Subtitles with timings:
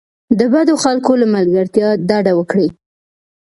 [0.39, 2.67] د بدو خلکو له ملګرتیا ډډه وکړئ.